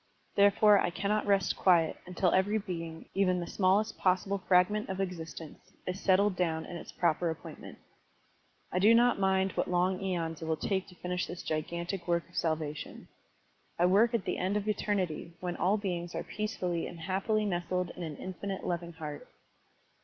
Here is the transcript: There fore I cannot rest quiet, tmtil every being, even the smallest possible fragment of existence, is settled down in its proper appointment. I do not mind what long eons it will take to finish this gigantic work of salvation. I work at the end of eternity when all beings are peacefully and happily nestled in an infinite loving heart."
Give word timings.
There 0.33 0.49
fore 0.49 0.79
I 0.79 0.89
cannot 0.89 1.27
rest 1.27 1.55
quiet, 1.55 1.95
tmtil 2.07 2.33
every 2.33 2.57
being, 2.57 3.05
even 3.13 3.39
the 3.39 3.45
smallest 3.45 3.99
possible 3.99 4.39
fragment 4.39 4.89
of 4.89 4.99
existence, 4.99 5.71
is 5.85 5.99
settled 6.01 6.35
down 6.35 6.65
in 6.65 6.75
its 6.75 6.91
proper 6.91 7.29
appointment. 7.29 7.77
I 8.71 8.79
do 8.79 8.95
not 8.95 9.19
mind 9.19 9.51
what 9.51 9.69
long 9.69 10.01
eons 10.01 10.41
it 10.41 10.45
will 10.45 10.57
take 10.57 10.87
to 10.87 10.95
finish 10.95 11.27
this 11.27 11.43
gigantic 11.43 12.07
work 12.07 12.27
of 12.27 12.35
salvation. 12.35 13.09
I 13.77 13.85
work 13.85 14.15
at 14.15 14.25
the 14.25 14.39
end 14.39 14.57
of 14.57 14.67
eternity 14.67 15.33
when 15.39 15.55
all 15.55 15.77
beings 15.77 16.15
are 16.15 16.23
peacefully 16.23 16.87
and 16.87 17.01
happily 17.01 17.45
nestled 17.45 17.91
in 17.91 18.01
an 18.01 18.15
infinite 18.17 18.65
loving 18.65 18.93
heart." 18.93 19.27